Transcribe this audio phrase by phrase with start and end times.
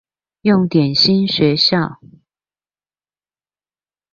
[0.41, 1.99] 用點心學校